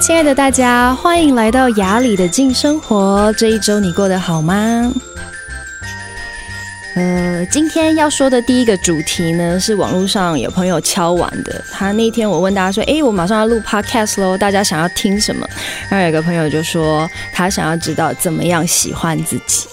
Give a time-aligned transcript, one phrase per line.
[0.00, 3.30] 亲爱的大家，欢迎来到雅里的静生活。
[3.36, 4.90] 这一周你过得好吗？
[6.94, 11.62] 呃，今天要说的第一个主题呢，是网络上有朋友敲完的。
[11.70, 15.46] 他那天我问大家说：“诶，我马上要录 podcast 喽，大家想要听什么？”
[15.90, 19.68] 然后有个朋友就说他想要知道怎么样喜欢自己。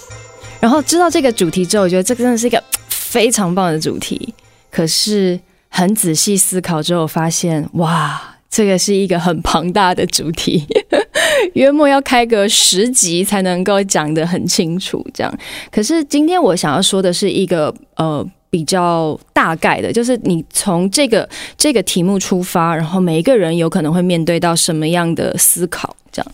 [0.60, 4.34] 然后知道这个主题之后，我觉得这个真的是一个非常棒的主题。
[4.70, 5.40] 可是
[5.70, 8.27] 很仔细思考之后，发现哇。
[8.50, 10.64] 这个是一个很庞大的主题，
[11.54, 15.04] 约莫要开个十集才能够讲得很清楚。
[15.12, 15.38] 这样，
[15.70, 25.94] 可是今天我想要说的是一个呃比较大概的，就是你从这个这个题目出发，然后每一个人有可能会面对到什么样的思考。
[26.10, 26.32] 这样，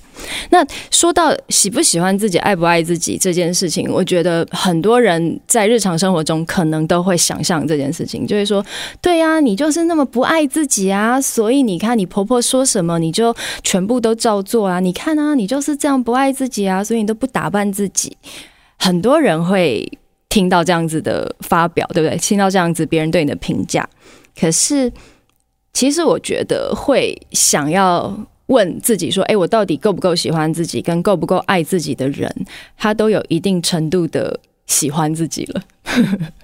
[0.51, 8.65] 那说到喜不喜欢自己、爱不爱自己这件事情，我觉得很多人在日常生活中可能都会想象这件事情，就会说
[9.03, 14.79] ：“对呀，你就是那么不爱自己啊，所以你看你婆婆说什么，你就全部都照做啊。
[14.79, 18.17] 你看啊，你就是这样不爱自己啊，所以你都不打扮自己。”
[18.79, 19.91] 很多人会
[20.35, 22.19] 听到这样子的发表，对不对？
[22.19, 23.89] 听到这样子别人对你的评价，
[24.37, 24.93] 可是
[25.73, 28.27] 其实我觉得会想要。
[28.49, 30.83] 问自己说：“诶，我到底够不够喜欢自己？
[30.83, 32.31] 跟够不够爱自己的人，
[32.77, 35.63] 他都有一定程度的喜欢自己了。”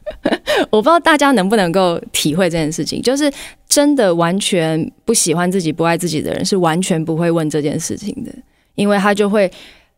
[0.72, 3.02] 我不知道大家能不能够体会这件事情。
[3.02, 3.30] 就是
[3.69, 8.32] 真的完全不喜欢自己、不爱自己的人，是完全不会问这件事情的，
[8.77, 9.52] 因为他就会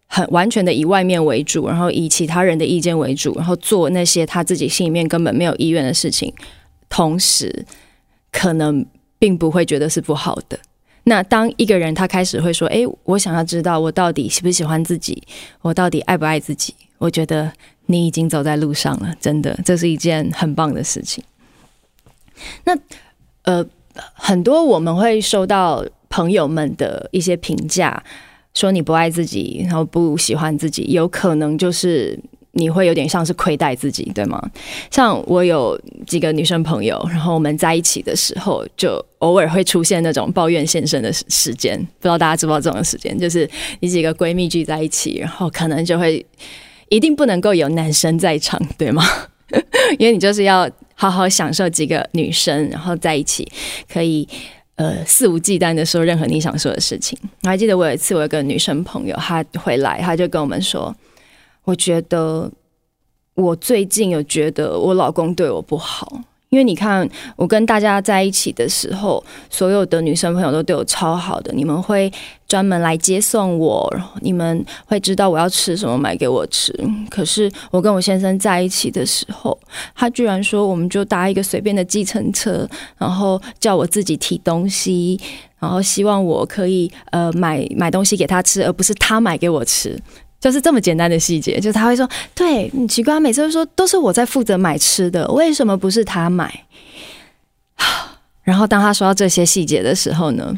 [0.06, 6.32] 很完全的以外面为主，然后以其他人的意见为主，然后做那些他自己心里面根本没有意愿的事情，
[6.88, 7.64] 同时
[8.30, 8.84] 可能
[9.18, 10.58] 并不会觉得是不好的。
[11.04, 15.22] 那当一个人他开始会说：“诶，我想要知道我到底喜不喜欢自己，
[15.60, 17.50] 我到底爱不爱自己？”我觉得
[17.86, 21.24] 你已经走在路上了，真的，这是一件很棒的事情。
[22.62, 22.78] 那
[23.42, 23.66] 呃，
[24.12, 28.00] 很多我们会收到朋友们的一些评价，
[28.54, 32.18] 说你不爱自己，然后不喜欢自己，有可能就是。
[32.54, 34.38] 你会有点像是亏待自己，对吗？
[34.90, 41.78] 像我有几个女生朋友，然后我们在一起的时候，就偶尔会出现那种抱怨现身的时间。
[41.78, 43.48] 不知道大家知不知道这种时间，就是
[43.80, 46.22] 你几个闺蜜聚在一起，然后可能就会
[46.90, 49.02] 一定不能够有男生在场，对吗？
[49.98, 53.50] 因为你就是要好好享受几个女生，然后在一起
[53.90, 54.28] 可以
[54.76, 57.18] 呃肆无忌惮的说任何你想说的事情。
[57.42, 60.94] 我还记得我有一次，我有个女生朋友，她回来，她就跟我们说。
[61.64, 62.50] 我觉得
[63.34, 66.22] 我最近有觉得我老公对我不好，
[66.52, 71.50] 因为你看我跟大家在一起的时候，所有的女生朋友都对我超好的。
[71.54, 72.12] 你们会
[72.46, 76.70] 专门来接送我，然后你们会知道我要吃什么，买给我吃。
[77.08, 79.58] 可是我跟我先生在一起的时候，
[79.94, 85.18] 他居然说我们就搭一个随便的计程车，然后叫我自己提东西，
[85.58, 89.98] 然后希望我可以呃买买东西给他吃，而不是他买给我吃。
[90.42, 96.64] 就是这么简单的细节，就是他会说：“对，你奇怪，每次都说都是我在负责买吃的，为什么不是他买？”
[98.42, 100.52] 然后当他说到这些细节的时候呢，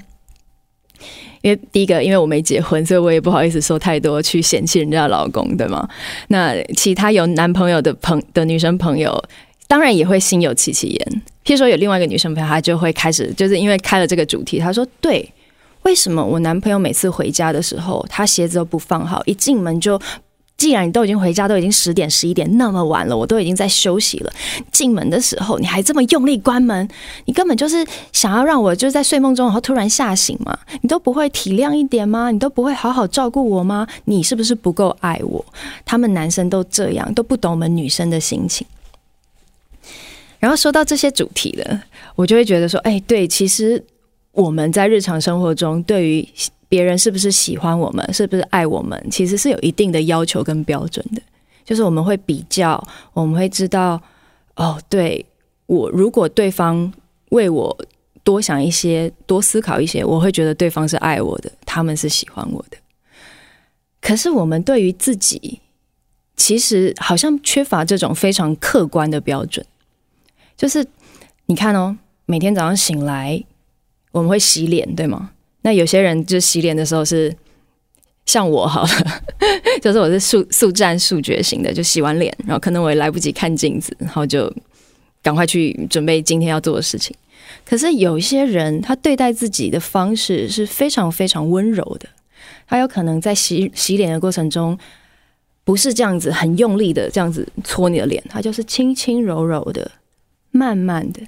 [1.43, 5.87] 因为第一个，因为我没结婚，所以我也不好意思说太多去嫌弃人家的老公，对吗？
[6.29, 9.23] 那其他有男朋友的朋的女生朋友，
[9.69, 11.23] 当然也会心有戚戚焉。
[11.45, 15.31] 譬如说，有另外一个女生朋友，她就会开始，就是因为开了这个主题，她说：“对。”
[15.85, 20.01] 为什么我男朋友每次回家的时候，他鞋子都不放好，一进门就，
[20.57, 24.33] 既然你都已经回家，都已经十点十一点那么晚了，我都已经在休息了，
[24.73, 26.89] 进门的时候你还这么用力关门，
[27.27, 30.59] 你根本就是想要让我就在睡梦中，然后突然吓醒嘛？
[30.81, 32.31] 你都不会体谅一点吗？
[32.31, 33.87] 你都不会好好照顾我吗？
[34.07, 35.45] 你是不是不够爱我？
[35.85, 38.67] 他们男生都这样，都不懂我们女生的心情。
[40.39, 41.83] 然后说到这些主题了，
[42.17, 43.85] 我就会觉得说，哎，对，其实。
[44.35, 46.29] 我们在日常生活中，对于
[46.69, 51.23] 别人是不是喜欢我们，是不是爱我们，其实是有一定的要求跟标准的。
[51.65, 52.83] 就是我们会比较，
[53.13, 54.01] 我们会知道，
[54.57, 55.25] 哦，对，
[55.67, 56.93] 我如果对方
[57.31, 57.87] 为我
[58.25, 62.77] 多想一些，多思考一些，我会觉得对方是爱我的，他们是喜欢我的。
[64.01, 65.61] 可是我们对于自己，
[66.37, 69.65] 其实好像缺乏这种非常客观的标准。
[70.57, 70.85] 就是
[71.47, 71.97] 你看哦，
[72.27, 73.45] 每天早上醒来。
[74.15, 75.31] 我们会洗脸，对吗？
[75.63, 77.35] 那有些人就洗脸的时候是
[78.27, 79.23] 像我好了，
[79.83, 84.51] 就是我是速速战速决型的，就洗完脸，然后可能我也来不及看镜子，然后就
[85.21, 87.15] 赶快去准备今天要做的事情。
[87.65, 92.09] 可是有一些人，他对待自己的方式是非常非常温柔的，
[92.69, 94.79] 他有可能在洗洗脸的过程中，
[95.65, 99.91] 不是这样子很用力的这样子搓你的脸，他就是轻轻柔柔的，
[100.53, 101.21] 慢慢的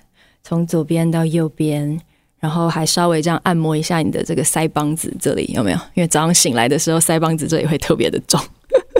[0.44, 2.00] 从左边到右边。
[2.38, 5.78] 然后还稍微这样按摩一下你的这个腮帮子这里，有没有？
[5.94, 8.40] 因为早上醒来的时候，腮帮子这里会特别的重。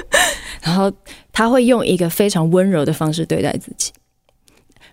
[0.63, 0.91] 然后
[1.33, 3.93] 他会用一个非常温柔的方式对待自己，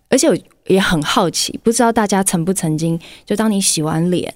[0.10, 0.38] 而且我
[0.68, 4.34] 也很好奇，不知道大家曾不曾经，就当你洗完脸，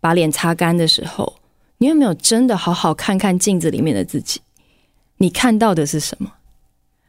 [0.00, 1.36] 把脸擦干的时候，
[1.78, 4.40] 你有没有真的好好看看镜子里面的自己？
[5.18, 6.32] 你看到的是什么？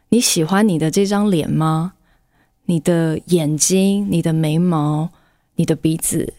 [0.10, 1.94] 你喜欢你的这张脸吗？
[2.68, 5.10] 你的眼睛、你的眉毛、
[5.58, 6.34] 你的鼻子，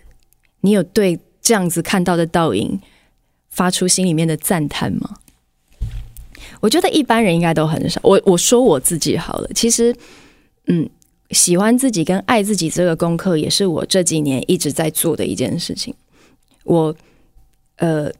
[0.63, 2.81] 你有对这样子看到的倒影
[3.49, 5.19] 发出心里面的赞叹吗？
[6.61, 8.01] 我觉得一般人应该都很少。
[8.03, 9.95] 我我说我自己好了，其实，
[10.67, 10.89] 嗯，
[11.31, 15.95] 喜欢自己跟爱自己这个功课，也是我这几年一直在做的一件事情。
[16.65, 16.95] 我，
[17.77, 18.11] 呃，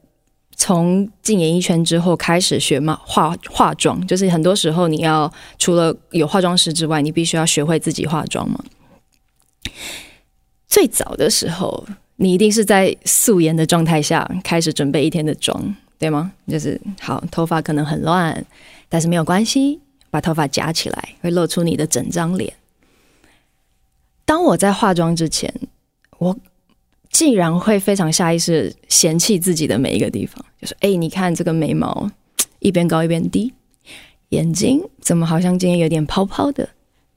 [0.57, 8.65] 从进演艺圈之后开始学嘛，化化妆，就是很多时候你要除了有化妆师之外，你必须要学会自己化妆嘛。
[10.69, 11.85] 最早的时候，
[12.17, 15.75] 你一定是在素颜的状态下开始准备一天的妆。
[16.01, 16.31] 对吗？
[16.47, 18.47] 就是好，头发可能很乱，
[18.89, 19.81] 但是没有关系，
[20.11, 22.55] 把头发夹起来，会露出你的整张脸。
[24.25, 25.53] 当我在化妆之前，
[26.19, 26.39] 我
[27.11, 32.09] 竟然会非常下意识嫌弃自己的每一个地方，就是哎，你看这个眉毛
[32.61, 33.53] 一边高一边低，
[34.29, 36.69] 眼睛怎么好像今天有点泡泡的，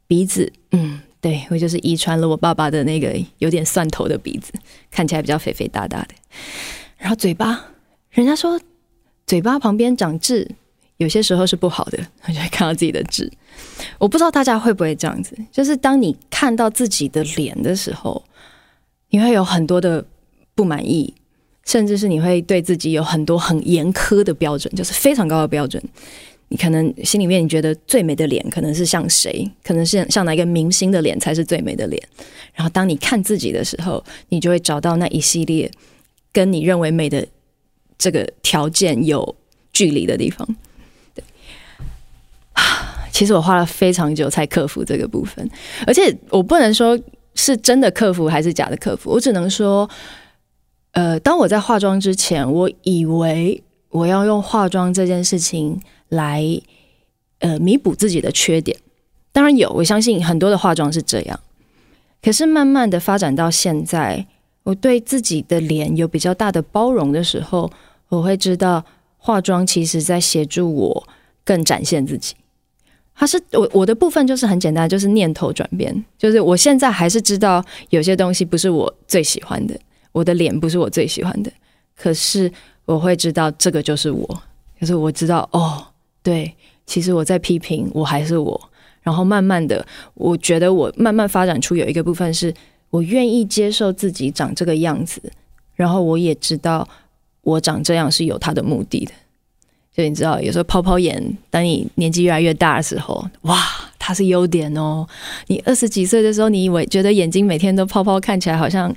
[0.07, 4.51] 鼻子，嗯，对，我就是遗传了我爸爸的那个有点蒜头的鼻子，
[4.89, 6.15] 看起来比较肥肥大大的，
[6.97, 7.63] 然后嘴巴，
[8.09, 8.59] 人家说。
[9.27, 10.45] 嘴巴旁边长痣，
[10.97, 11.97] 有些时候是不好的，
[12.27, 13.31] 我就会看到自己的痣。
[13.97, 18.21] 我不知道大家会不会这样子，就是当你看到自己的脸的时候，
[19.09, 20.03] 你会有很多的
[20.53, 21.13] 不满意，
[21.63, 25.81] 甚至是你会对自己有很多很严苛的标准，就是非常高的标准。
[26.51, 31.99] 你可能心里面你觉得最美的脸可能是像谁，可能是像哪一个明星的脸才是最美的脸。
[32.53, 35.71] 然后当你看自己的时候，你就会找到那一系列
[36.31, 37.25] 跟你认为美的。
[38.03, 39.35] 这个条件有
[39.71, 40.55] 距离的地方，
[41.13, 41.23] 对，
[42.53, 45.47] 啊其实我花了非常久才克服这个部分，
[45.85, 46.99] 而且我不能说
[47.35, 49.87] 是真的克服还是假的克服，我只能说，
[50.93, 55.79] 呃，当我在化妆之前，我以为我要用化妆这件事情
[56.11, 56.45] 来
[57.39, 58.77] 呃弥补自己的缺点，
[59.31, 61.39] 当然有，我相信很多的化妆是这样，
[62.21, 64.25] 可是慢慢的发展到现在，
[64.63, 67.69] 我对自己的脸有比较大的包容的时候。
[68.11, 68.83] 我会知道
[69.17, 71.07] 化妆其实在协助我
[71.45, 72.35] 更展现自己。
[73.15, 76.03] 它是我我的部分就是很简单，就是念头转变。
[76.17, 79.79] 就是我现在还是知道有些东西不是我最喜欢的，
[80.11, 81.49] 我的脸不是我最喜欢的。
[81.95, 82.51] 可是
[82.83, 84.43] 我会知道这个就是我，
[84.77, 85.81] 就是我知道哦，
[86.23, 86.53] 对，
[86.85, 88.69] 其实我在批评我还是我。
[89.01, 92.53] 然后慢慢的，我觉得我慢慢发展出有一个部分是
[92.89, 95.21] 我愿意接受自己长这个样子，
[95.75, 96.87] 然后我也知道。
[97.43, 99.11] 我长这样是有它的目的的，
[99.95, 101.19] 就你知道，有时候泡泡眼，
[101.49, 103.57] 当你年纪越来越大的时候，哇，
[103.97, 105.07] 它是优点哦。
[105.47, 108.95] 你二十几岁的时候，你以为觉得眼睛每天都泡泡，看起来好像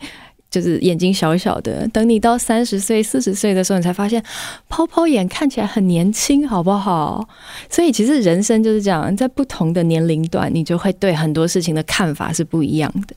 [0.62, 1.86] 就是眼睛小小的。
[1.88, 4.22] 等你到三十岁、四十岁的时候，你才发现
[4.68, 7.26] 泡泡眼看起来很年轻，好不好？
[7.68, 13.16] 所以其实人生就是这样，在不同的年龄段，你就会对很多事情的看法是不一样的。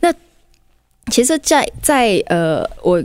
[0.00, 0.12] 那
[1.10, 3.02] 其实在，在在呃，我。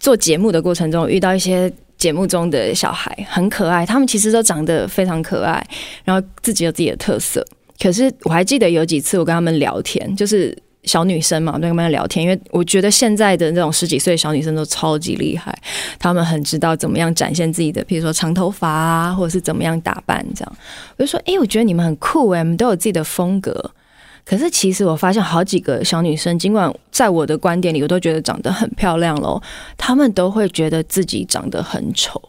[0.00, 5.62] 做节目的过程中，遇到一些节目中的小孩很可爱，他们其实都长得非常可爱，
[6.04, 7.46] 然后自己有自己的特色。
[7.78, 10.56] 可是我还记得有几次我跟他们聊天，就是
[10.90, 15.56] 小女生嘛，我跟他们聊天，因为我觉得现在的那种十几岁小女生都超级厉害，
[16.00, 20.56] 她们很知道怎么样展现自己的，比如说长头发啊，或者是怎么样打扮这样。
[20.96, 23.70] 我就说，哎，我觉得你们很酷哎，你们都有自己的风格。
[24.24, 29.40] 可是，其实我发现好几个小女生，尽管在我的观点里，我都觉得长得很漂亮喽，
[29.78, 32.20] 她们都会觉得自己长得很丑。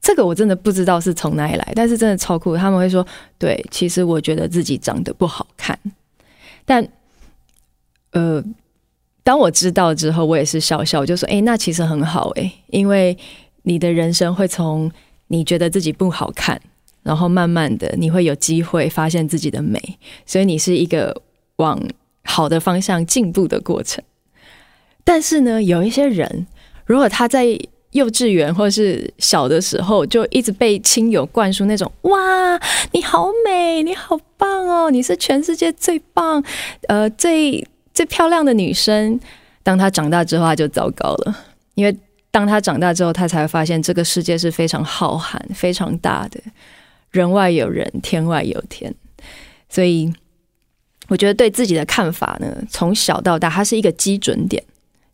[0.00, 2.56] 这个我真的不知道是从哪里来，但是真的超酷。
[2.56, 3.04] 他们会说
[3.38, 5.76] ：“对，其实我觉得自己长得不好看。”
[6.64, 6.86] 但，
[8.16, 8.42] 呃，
[9.22, 13.16] 当我知道之后，我也是笑笑，我就说：“哎，那其实很好哎，因为
[13.64, 14.90] 你的人生会从
[15.26, 16.58] 你觉得自己不好看。”
[17.04, 19.78] 然后慢慢的，你会有机会发现自己的美，
[20.24, 21.22] 所以你是一个
[21.56, 21.80] 往
[22.24, 24.02] 好的方向进步的过程。
[25.04, 26.46] 但是呢，有一些人，
[26.84, 27.46] 如果他在
[27.92, 32.58] 幼稚园或是小的时候就一直被亲友灌输那种“哇，
[32.90, 36.42] 你好美，你好棒哦，你是全世界最棒，
[36.88, 37.64] 呃，最
[37.96, 39.18] 最漂亮的女生”，
[39.64, 41.34] 当她长大之后，她就糟糕了，
[41.74, 41.96] 因为
[42.30, 46.38] 当她长大之后，她才会发现这个世界是非常浩瀚、非常大的。
[47.10, 48.94] 人外有人，天外有天，
[49.70, 50.12] 所以
[51.08, 54.62] 我觉得对自己的看法呢，从小到大，它是一个基准点，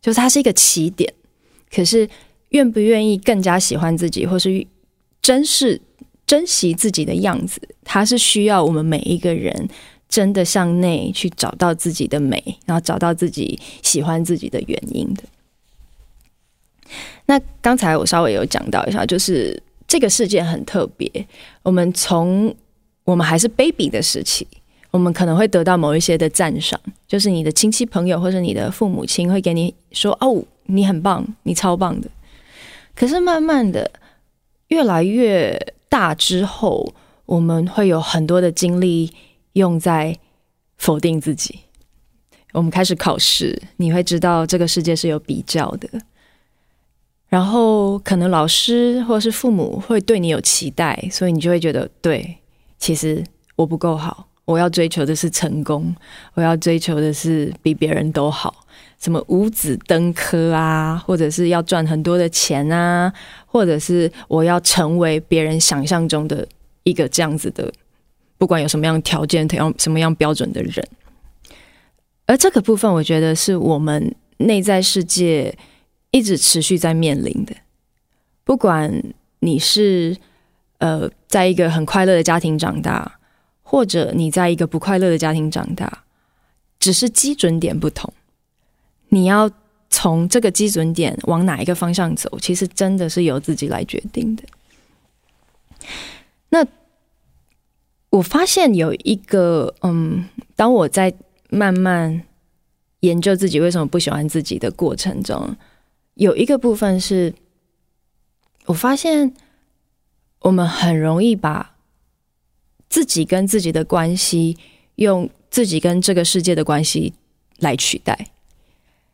[0.00, 1.14] 就是它是一个起点。
[1.72, 2.08] 可是，
[2.48, 4.66] 愿不愿意更加喜欢自己，或是
[5.20, 5.80] 珍视、
[6.26, 9.68] 珍惜自己的样子，它是需要我们每一个人
[10.12, 15.22] 真的向内去找到自己的美，然后找到自己喜欢自己的原因的。
[17.24, 21.10] 那刚才我稍微有讲到一下，就是这个世界很特别，
[21.62, 22.54] 我们从
[23.04, 24.46] 我们还是 baby 的时期。
[24.90, 26.78] 我们可能会得到某一些的赞赏，
[27.08, 32.10] 就是你的亲戚朋友或者你的父母亲会给你说：“哦，你很棒，你超棒的。”
[32.94, 33.90] 可是慢慢的，
[34.68, 36.92] 越来越大之后，
[37.24, 39.10] 我们会有很多的精力
[39.54, 40.16] 用在
[40.76, 41.60] 否定自己。
[42.52, 45.88] 我们开始考试，你会知道这个世界是有比较的，
[47.28, 52.36] 然后可能老师或是父母会对你有期待，所以你就会觉得，对，
[52.78, 53.24] 其实
[53.56, 54.28] 我不够好。
[54.44, 55.94] 我要追求的是成功，
[56.34, 58.66] 我要追求的是比别人都好，
[59.00, 63.10] 什么五子登科啊，或者是要赚很多的钱啊，
[63.46, 66.46] 或者是我要成为别人想象中的
[66.82, 67.72] 一个这样子的，
[68.42, 70.84] 不管有什么样条件、什么样标准的人。
[72.26, 75.56] 而这个部分，我觉得是我们内在世界
[76.10, 77.54] 一直持续在面临的。
[78.42, 79.00] 不管
[79.38, 80.16] 你是
[80.78, 83.20] 呃，在一个很快乐的家庭长大。
[83.62, 86.04] 或者你在一个不快乐的家庭长大，
[86.78, 88.12] 只是基准点不同。
[89.08, 89.48] 你要
[89.88, 94.42] 从这个基准点往哪一个方向走，其实真的是由自己来决定的。
[98.12, 101.12] 我发现有一个，嗯，当我在
[101.50, 102.24] 慢慢
[103.00, 105.56] 研究自己为什么不喜欢自己的过程中，
[106.14, 107.34] 有一个部分是，
[108.66, 109.34] 我发现
[110.40, 111.70] 我们很容易把。
[112.92, 114.58] 自己跟自己的关系，
[114.96, 117.14] 用自己跟这个世界的关系
[117.56, 118.28] 来取代，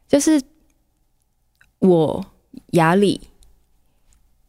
[0.09, 0.43] 就是
[1.79, 2.27] 我
[2.73, 3.21] 亚里，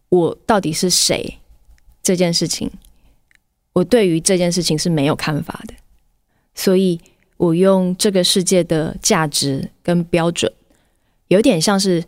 [0.10, 1.38] 我到底是谁？
[2.02, 2.72] 这件事情，
[3.80, 5.74] 我对于这件事情是没有看法的，
[6.54, 7.00] 所以
[7.38, 10.52] 我用这个世界的价值跟标准，
[11.30, 12.04] 有点像是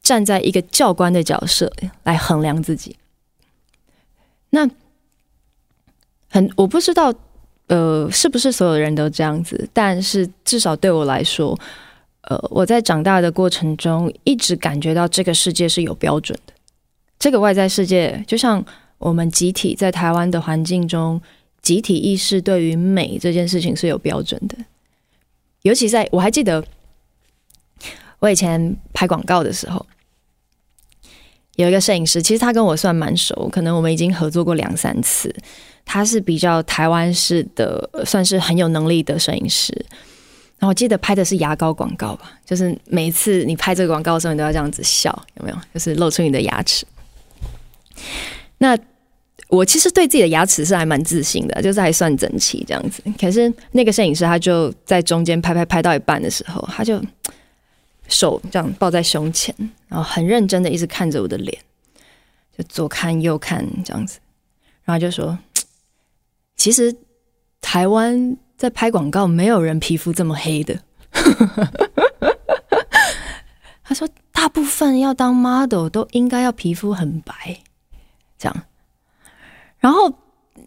[0.00, 1.72] 站在一个教官的角色
[2.04, 2.96] 来衡量自己。
[4.50, 4.68] 那。
[6.28, 7.14] 很，我不知道，
[7.68, 9.66] 呃，是不是所有人都这样子？
[9.72, 11.58] 但是至少对我来说，
[12.22, 16.52] 呃，我在长大的过程中，一直感觉到这个世界是有标准的。
[17.18, 18.62] 这个外在世界，就像
[18.98, 21.20] 我们集体在台湾的环境中，
[21.62, 24.56] 集体意识对于美这件事情是有标准的。
[25.62, 26.64] 尤其在我还记得，
[28.20, 29.84] 我以前拍广告的时候，
[31.56, 35.34] 有一个摄影师，其实他跟我算蛮熟，可能我们已经合作过两三次。
[35.84, 39.72] 他是比较台湾式的，算是很有能力的摄影师。
[40.58, 45.56] 然后我记得拍的是牙膏广告吧，就是每一次你拍这个广告的时候，你都要这样子笑，有没有？
[45.74, 46.86] 就是露出你的牙齿。
[48.58, 48.78] 那
[49.48, 53.02] 我其实对自己的牙齿是还蛮自信的，就是还算整齐这样子。
[53.20, 57.02] 可是那个摄影师他就在中间拍拍拍到一半的时候，他就
[58.08, 59.54] 手这样抱在胸前，
[59.88, 61.56] 然后很认真的一直看着我的脸，
[62.56, 64.18] 就左看右看这样子，
[64.84, 65.38] 然后就说。
[66.58, 66.96] 其实
[67.60, 70.80] 台湾在拍广告，没有人皮肤这么黑的。
[73.84, 77.60] 他说，大部分要当 model 都应该要皮肤很白，
[78.38, 78.62] 这样。
[79.78, 80.12] 然后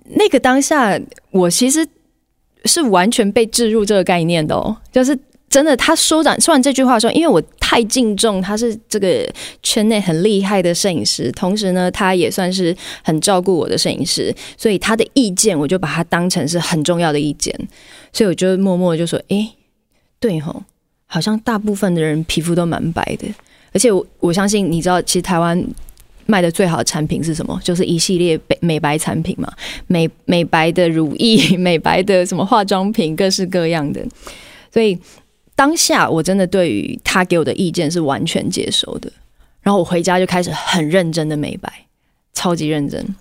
[0.05, 0.99] 那个当下，
[1.31, 1.87] 我其实
[2.65, 5.17] 是完全被置入这个概念的哦，就是。
[5.49, 9.27] 真的，他说完说完这句话的时候，因为我太敬重他是这个
[9.63, 17.51] 圈内很厉害的摄影师，同时呢，他也算是很照顾我的摄影师，所以他的意见我就把它当成是很重要的意见，
[18.13, 19.51] 所以我就默默就说：“哎，
[20.19, 20.61] 对吼，
[21.07, 23.27] 好像大部分的人皮肤都蛮白的，
[23.73, 25.59] 而且我我相信你知道，其实台湾
[26.29, 27.59] 卖的最好的产品是什么？
[27.63, 29.51] 就是一系列美美白产品嘛，
[29.87, 34.05] 美美白的乳液、 美白的什么化妆品，各式各样的，
[34.71, 34.97] 所以。”
[35.59, 39.11] 当下我真的对于他给我的意见是完全接受的，
[39.61, 41.69] 然后我回家就开始很认真的美白，
[42.31, 43.13] 超级认真。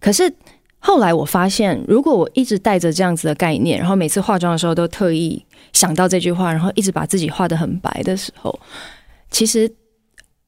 [0.00, 0.34] 可是
[0.80, 5.40] 后来我发现，如果我一直带着这样子的概念，然后每次化妆的时候都特意
[5.72, 8.58] 想到这句话，然后一直把自己画得很白的时候，
[9.30, 9.72] 其实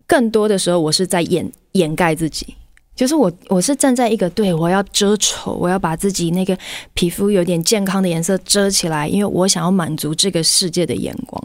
[0.06, 2.54] 更多的时候我是在掩掩盖自己。
[2.94, 6.56] 就是我，我是站在一个对，我要遮丑，我要把自己那个
[6.92, 11.44] 皮肤有点健康的颜色遮起来，因为我想要满足这个世界的眼光。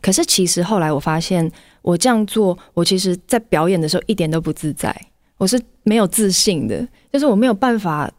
[0.00, 1.48] 可是其实后来我发现，
[1.82, 4.92] 我这样做，我其实在表演的时候一点都不自在，
[5.38, 8.10] 我是没有自信的，就是我没有办法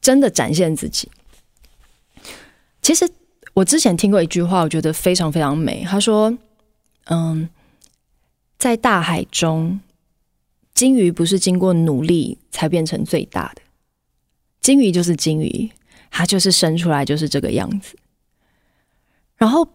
[0.00, 1.08] 真的展现自己。
[2.82, 3.08] 其实
[3.54, 5.84] 我之前听过一句话，我觉得非常非常美。
[5.88, 6.36] 他说
[7.10, 7.48] ：“嗯，
[8.60, 9.80] 在大海中，
[10.74, 13.62] 鲸鱼不是经过努力才变成最大的，
[14.60, 15.70] 鲸鱼就是鲸鱼，
[16.10, 17.96] 它就是生出来就是这个样子。”
[19.38, 19.66] 然后，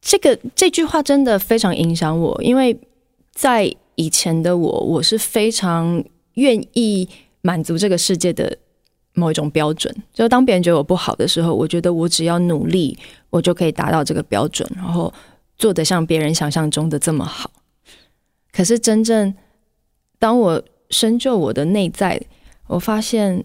[0.00, 2.78] 这个这句话真的非常影响我，因为
[3.32, 6.02] 在以前的我，我是非常
[6.34, 7.08] 愿意
[7.40, 8.56] 满足这个世界的
[9.14, 9.92] 某一种标准。
[10.12, 12.96] 就当别人觉得我不好的时候，我觉得我只要努力，
[13.30, 15.12] 我就可以达到这个标准，然后
[15.58, 17.50] 做得像别人想象中的这么好。
[18.54, 19.34] 可是真正
[20.18, 22.20] 当我深究我的内在，
[22.68, 23.44] 我发现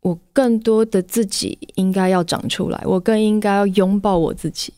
[0.00, 4.72] 我更多的自己应该要长出来，我更应该要拥抱我自己。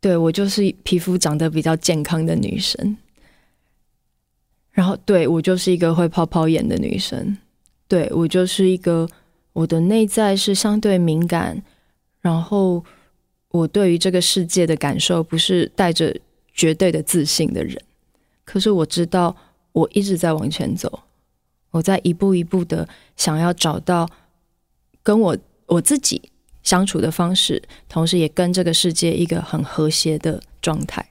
[0.00, 2.96] 对，我就是皮肤长得比较健康的女生。
[4.70, 7.36] 然后，对，我就是一个会泡泡眼的女生，
[7.88, 9.08] 对，我就是一个
[9.52, 11.62] 我的内在是相对敏感，
[12.20, 12.82] 然后
[13.50, 16.16] 我对于这个世界的感受不是带着
[16.52, 17.80] 绝对的自信的人。
[18.44, 19.36] 可是我知道，
[19.72, 21.04] 我一直在往前走，
[21.70, 24.08] 我在一步一步的想要找到
[25.02, 26.30] 跟我我自己
[26.62, 31.10] 相处的方式，同时也跟这个世界一个很和谐的状态。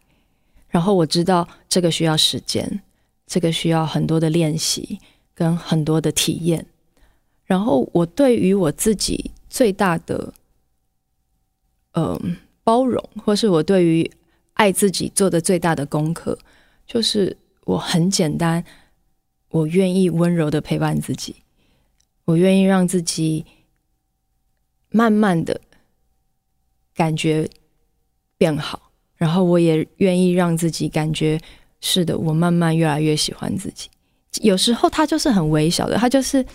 [0.69, 2.81] 然后我知道这个需要时间。
[3.27, 4.99] 这个需要很多的练习
[5.33, 6.65] 跟很多的体验，
[7.45, 10.33] 然后我对于我自己最大的
[11.93, 12.21] 嗯、呃、
[12.61, 14.11] 包容，或是我对于
[14.61, 16.37] 爱自己做的最大的功课，
[16.85, 18.63] 就是我很简单，
[19.49, 21.37] 我愿意温柔的陪伴自己，
[22.25, 23.43] 我愿意让自己
[24.91, 25.59] 慢慢的
[26.93, 27.49] 感觉
[28.37, 31.41] 变好，然后我也愿意让自己感觉。
[31.83, 33.89] 是的，我慢慢越来越喜欢自己。
[34.43, 36.45] 有时候他就是很微小的，他就是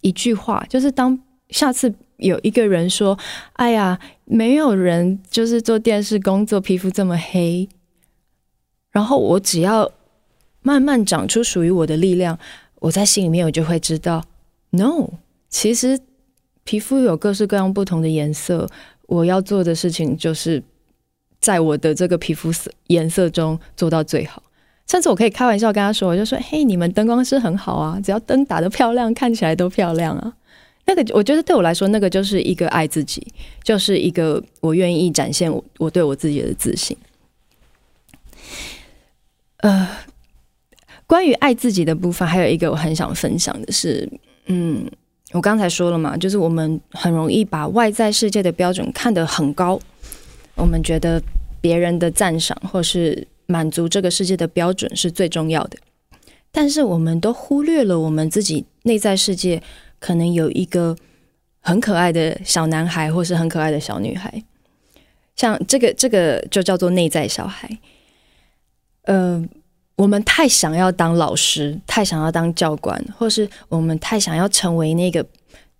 [0.00, 1.14] 一句话，就是当
[1.52, 3.16] 下次有一个人说
[3.54, 7.68] ：“哎呀，没有人就是做电视工作，皮肤这么黑。”
[8.90, 9.90] 然后我只要
[10.62, 12.38] 慢慢长出属于我的力量，
[12.80, 14.24] 我在心里面我就会知道
[14.70, 15.08] ，no，
[15.48, 15.98] 其实
[16.64, 18.68] 皮肤有各式各样不同的颜色。
[19.06, 20.62] 我要做的事情就是
[21.38, 24.42] 在我的这个皮肤色颜色中做到最好。
[24.86, 30.34] 甚至我可以开玩笑跟他说，我就说：“嘿，你们灯光师很好啊，只要灯打得漂亮，看起来都漂亮啊。”
[30.84, 33.26] 那个我觉得对我来说，那个就是一个爱自己，
[33.62, 36.96] 就是一个我愿意展现我我对我自己的自信。
[39.58, 39.88] 呃，
[41.06, 44.08] 关于爱自己的部分，还有一个我很想分享的是，
[44.46, 44.84] 嗯，
[45.32, 49.80] 我刚才说了嘛，就是我们很容易把外在世界的标准看得很高，
[50.56, 51.22] 我们觉得
[51.60, 53.26] 别人的赞赏或是。
[53.46, 55.76] 满足这个世界的标准是最重要的，
[56.50, 59.62] 但是我们都忽略了我们自己内在世界，
[60.02, 60.96] 可能有一个
[61.60, 64.42] 很可爱的小男孩，或是很可爱的小女孩。
[65.36, 67.78] 像这个，这个就叫做内在小孩。
[69.04, 69.40] 呃，
[69.94, 75.24] 我们太想要当老师，太想要当教官，或是我们太想要成为那个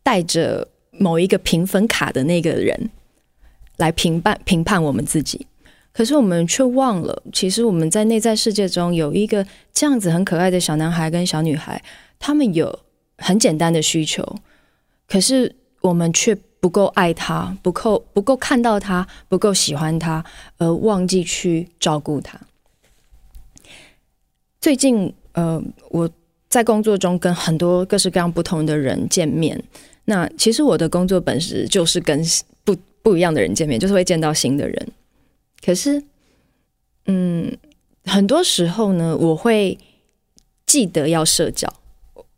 [0.04, 2.90] 带着某一个评分卡的那个人，
[3.78, 5.46] 来评判评判我们自己。
[5.92, 11.82] 可是我们却忘了，其实我们在内在世界中有一个这样子很可爱的小男孩跟小女孩，
[12.18, 12.78] 他们有
[13.22, 14.36] 很简单的需求，
[15.08, 20.24] 可是我们却不够爱他，不够不够看到他，不够喜欢他，
[20.58, 22.40] 而忘记去照顾他。
[24.60, 26.08] 最近，呃，我
[26.48, 29.60] 在工作中跟很多各式各样不同的人见面，
[30.04, 32.22] 那其实我的工作本质就是跟
[32.62, 34.88] 不不一样的人见面，就是会见到新的人。
[35.64, 36.02] 可是，
[37.06, 37.56] 嗯，
[38.04, 39.76] 很多时候呢，我会
[40.64, 41.72] 记得要社交。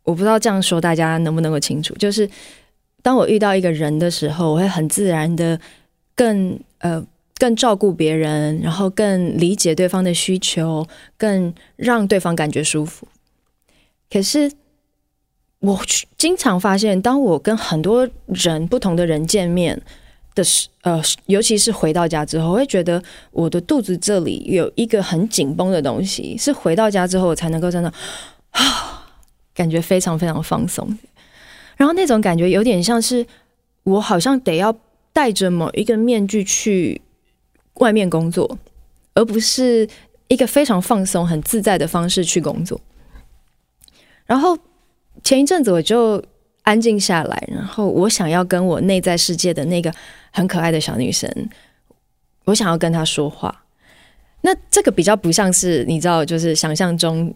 [0.05, 1.93] 我不知道这样说大家能不能够清楚。
[1.95, 2.29] 就是
[3.01, 5.59] 当我遇到一个人的时候，我会很自然的
[6.15, 7.05] 更呃
[7.37, 10.87] 更照顾别人，然后更理解对方的需求，
[11.17, 13.05] 更让对方感觉舒服。
[14.09, 14.49] 可是
[15.59, 15.81] 我
[16.17, 19.81] 经常发现，当我跟很多人不同的人见面。
[20.35, 27.89] 的时呃，尤其是回到家之后，我会觉得我的肚子这里有一个很紧绷的东西，是回到家之后我才能够真的
[28.51, 29.04] 啊，
[29.55, 30.87] 感觉非常非常放松。
[31.75, 33.25] 然后那种感觉有点像是
[33.83, 34.77] 我好像得要
[35.11, 37.01] 戴着某一个面具去
[37.75, 38.59] 外面工作，
[39.15, 39.89] 而不是
[40.27, 42.79] 一个非常放松、很自在的方式去工作。
[44.27, 44.55] 然后
[45.23, 46.23] 前一阵子我就。
[46.65, 49.93] 安静下来，然后我想要跟我内在世界的那个
[50.31, 51.29] 很可爱的小女生，
[52.45, 53.63] 我想要跟她说话。
[54.41, 57.31] 那这个比较不像是你知道，就是想象中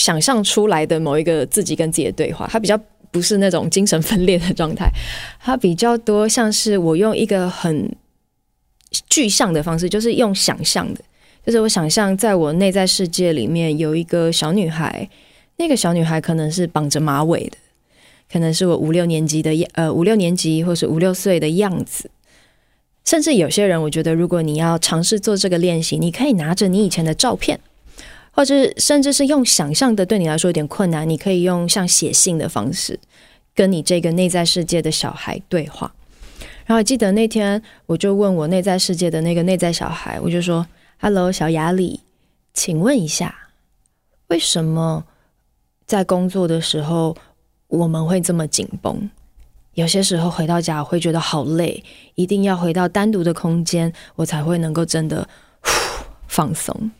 [0.00, 4.90] 想象出来的某一个自己跟自己的对话，它比较不是那种精神分裂的状态，
[5.38, 7.94] 它比较多像是我用一个很
[9.10, 11.00] 具象的方式，就是用想象的，
[11.44, 15.06] 就是我想象在我内在世界里面有一个小女孩，
[15.56, 17.58] 那个小女孩可能是绑着马尾的，
[18.32, 22.10] 可能是我五六年级的呃五六年级或是五六岁的样子，
[23.04, 27.60] 甚至有些人，我觉得如果你要尝试做这个练习，你可以拿着你以前的照片。
[28.32, 32.98] 或者甚至是用想象的，对你来说有点困难，你可以用像写信的方式，
[33.54, 35.92] 跟你这个内在世界的小孩对话。
[36.66, 40.64] 然后我记得那天，我就问我内在世界的那个内在小孩，我就说
[41.00, 42.00] ：“Hello，小雅里，
[42.54, 43.48] 请问一下，
[44.28, 45.04] 为什么
[45.84, 47.16] 在工作的时候
[47.66, 49.10] 我们会这么紧绷？
[49.74, 51.82] 有些时候回到家我会觉得好累，
[52.14, 55.28] 一定要回到单独的空间，我才会能够真的
[56.28, 56.92] 放松。”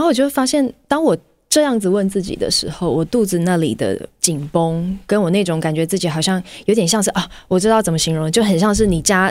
[0.00, 1.14] 然后我就发现，当我
[1.50, 9.30] 这样子问自己的时候，我肚子那里的紧绷，跟我那种感觉自己好像有点像是啊，我知道怎么形容，就很像是你家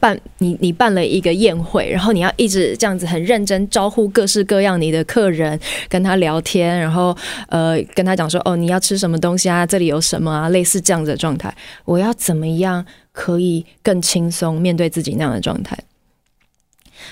[0.00, 5.56] 办你你办了一个宴会，然后你要一直这样子很认真招呼各式各样你的客人，
[5.88, 15.78] 跟他聊天，然后呃跟他讲说哦，你要吃什么东西啊，这里有什么啊，类似这样子的状态，我要怎么样可以更轻松面对自己那样的状态？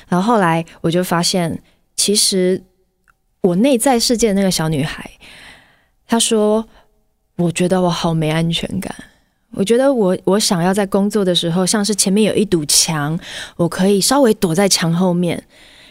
[0.08, 1.62] 然后后来我就发现，
[1.94, 2.60] 其实。
[3.46, 5.08] 我内在世界的那个小女孩，
[6.06, 6.66] 她说
[7.36, 8.94] ：“我觉得我好没安全感。
[9.52, 13.18] 我觉得我我想要在工作的时候，像是前面有一堵墙，
[13.56, 15.42] 我可以稍微躲在墙后面，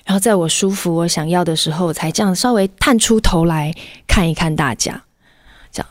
[0.04, 3.74] 然后在我舒服、我想要的时候，才这样稍微探出头来
[4.06, 5.04] 看一看大家。
[5.72, 5.88] 这样，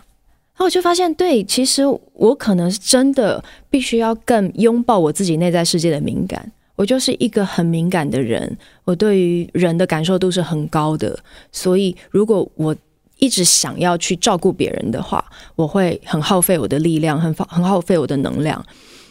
[0.52, 11.18] 然后我就发现，对，其实我可能是真的必须要更拥抱我自己内在世界的敏感。”我就是一个很敏感的人，我对于人的感受度是很高的，
[11.52, 12.74] 所以如果我
[13.18, 18.64] 一直想要去照顾别人的话，我会很耗费我的力量，很很耗费我的能量。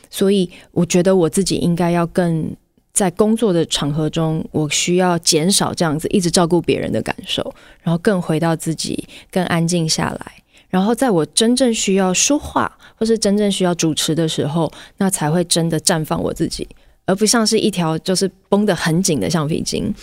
[0.09, 2.55] 所以我觉得我自己应该要更
[2.91, 7.41] 在工作的场合中，我需要减少这样子一直照顾别人的感受，
[7.81, 10.33] 然后更回到自己，更安静下来，
[10.69, 16.67] 然后在我真正需要说话或是真正需要主持的时候，那才会真的绽放我自己。
[17.05, 19.93] 而不像是一条就是绷得很紧的橡皮筋，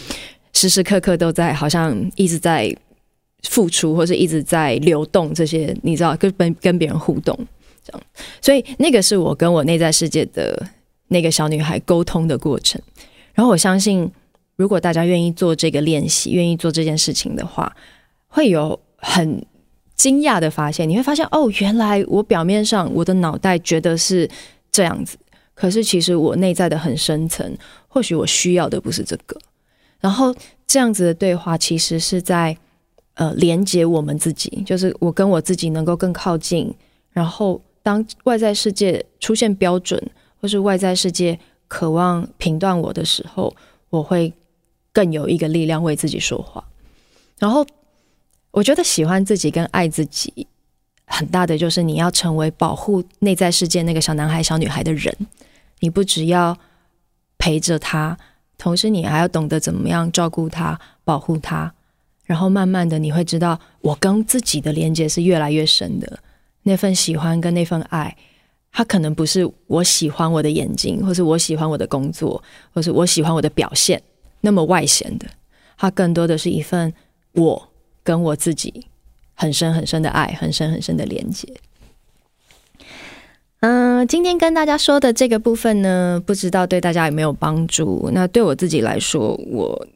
[0.52, 2.74] 时时刻刻都在好像一直在
[3.44, 5.32] 付出，或是一直在流动。
[5.32, 7.34] 这些你知道，跟跟跟别人互动
[7.84, 8.02] 这样，
[8.42, 10.66] 所以那个是我跟我内在世界的
[11.08, 12.80] 那个小女孩沟通的过程。
[13.32, 14.10] 然后我相信，
[14.56, 17.74] 如果大家愿意做这个练习，愿意做这件事情的话，
[18.28, 19.42] 会有很
[19.94, 20.86] 惊讶的发现。
[20.86, 24.28] 你会发现，哦，原来我表面上我的脑袋觉得是
[24.70, 25.16] 这样子。
[25.60, 27.54] 可是，其实我内在的很深层，
[27.86, 29.38] 或许我需要的不是这个。
[30.00, 30.34] 然后，
[30.66, 32.56] 这样子的对话，其实是在
[33.12, 36.74] 呃连接我们自己，就是我跟我自己能够更靠近。
[37.10, 40.02] 然后，当外在世界出现标准，
[40.40, 43.54] 或是外在世界渴望评断我的时候，
[43.90, 44.32] 我会
[44.94, 46.64] 更有一个力量为自己说话。
[47.38, 47.66] 然后，
[48.50, 50.46] 我觉得喜欢自己跟爱自己，
[51.04, 55.14] 很大的就是你要成为保护内在世界那个小男孩、小女孩的人。
[55.80, 56.56] 你不只要
[57.36, 58.16] 陪着他，
[58.56, 61.74] 同时你还要懂得怎么样照顾他、保护他，
[62.24, 66.20] 然后慢慢的你会知道，我跟自己的连接是越来越深的。
[66.62, 68.16] 那份喜欢跟那份爱，
[68.70, 72.42] 它可能不是我喜欢我的眼睛，或是我喜欢我的工作，
[72.74, 74.02] 或是我喜欢我的表现
[74.42, 75.26] 那么外显的，
[75.78, 76.92] 它更多的是一份
[77.32, 77.68] 我
[78.04, 78.86] 跟我自己
[79.32, 81.48] 很深很深的爱，很深很深的连接。
[84.00, 88.08] 嗯、呃，今天跟大家说的这个部分呢，不知道对大家有没有帮助？
[88.12, 89.86] 那对我自己来说，我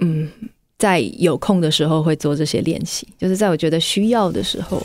[0.00, 0.28] 嗯，
[0.76, 4.84] 在有空的时候会做这些练习，就是在我觉得需要的时候，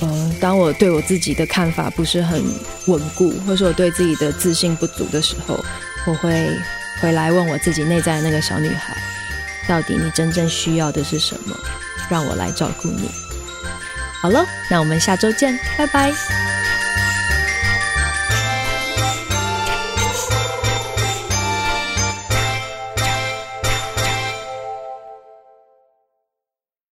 [0.00, 2.40] 嗯、当我对我自己的看法不是很
[2.86, 5.58] 稳固，或是我对自己的自信不足的时候，
[6.06, 6.48] 我会
[7.00, 8.96] 回来问我自己内在的那个小女孩，
[9.66, 11.56] 到底你真正需要的是什么？
[12.08, 13.08] 让我来照顾你。
[14.20, 16.12] 好了，那我们下周见，拜拜。